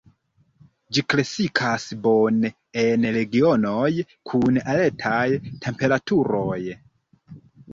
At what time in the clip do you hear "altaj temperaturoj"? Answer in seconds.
4.77-6.59